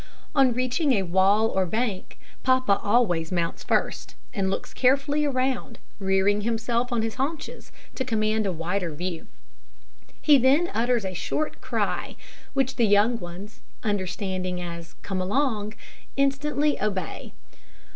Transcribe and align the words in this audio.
On 0.33 0.51
reaching 0.51 0.93
a 0.93 1.03
wall 1.03 1.49
or 1.49 1.67
bank, 1.67 2.17
papa 2.41 2.79
always 2.81 3.31
mounts 3.31 3.63
first, 3.63 4.15
and 4.33 4.49
looks 4.49 4.73
carefully 4.73 5.25
around, 5.25 5.77
rearing 5.99 6.41
himself 6.41 6.91
on 6.91 7.03
his 7.03 7.13
haunches 7.21 7.71
to 7.93 8.03
command 8.03 8.47
a 8.47 8.51
wider 8.51 8.91
view. 8.95 9.27
He 10.19 10.39
then 10.39 10.71
utters 10.73 11.05
a 11.05 11.13
short 11.13 11.61
cry, 11.61 12.15
which 12.55 12.77
the 12.77 12.87
young 12.87 13.19
ones, 13.19 13.61
understanding 13.83 14.59
as 14.59 14.95
"Come 15.03 15.21
along!" 15.21 15.75
instantly 16.17 16.81
obey. 16.81 17.33